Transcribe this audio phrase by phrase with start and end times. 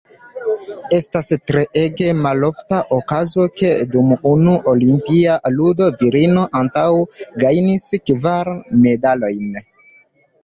[0.97, 7.05] Estas treege malofta okazo, ke dum unu olimpia ludo virino antaŭe
[7.45, 8.51] gajnis kvar
[8.87, 9.61] medalojn.